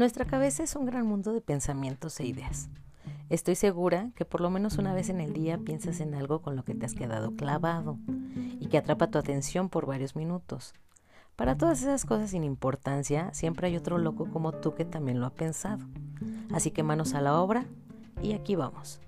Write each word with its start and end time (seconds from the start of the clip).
Nuestra 0.00 0.24
cabeza 0.24 0.62
es 0.62 0.76
un 0.76 0.86
gran 0.86 1.06
mundo 1.06 1.34
de 1.34 1.42
pensamientos 1.42 2.18
e 2.20 2.26
ideas. 2.26 2.70
Estoy 3.28 3.54
segura 3.54 4.08
que 4.14 4.24
por 4.24 4.40
lo 4.40 4.48
menos 4.48 4.78
una 4.78 4.94
vez 4.94 5.10
en 5.10 5.20
el 5.20 5.34
día 5.34 5.58
piensas 5.58 6.00
en 6.00 6.14
algo 6.14 6.40
con 6.40 6.56
lo 6.56 6.64
que 6.64 6.74
te 6.74 6.86
has 6.86 6.94
quedado 6.94 7.36
clavado 7.36 7.98
y 8.58 8.68
que 8.68 8.78
atrapa 8.78 9.10
tu 9.10 9.18
atención 9.18 9.68
por 9.68 9.84
varios 9.84 10.16
minutos. 10.16 10.72
Para 11.36 11.58
todas 11.58 11.82
esas 11.82 12.06
cosas 12.06 12.30
sin 12.30 12.44
importancia, 12.44 13.28
siempre 13.34 13.66
hay 13.66 13.76
otro 13.76 13.98
loco 13.98 14.30
como 14.30 14.52
tú 14.52 14.74
que 14.74 14.86
también 14.86 15.20
lo 15.20 15.26
ha 15.26 15.34
pensado. 15.34 15.84
Así 16.50 16.70
que 16.70 16.82
manos 16.82 17.12
a 17.12 17.20
la 17.20 17.38
obra 17.38 17.66
y 18.22 18.32
aquí 18.32 18.56
vamos. 18.56 19.02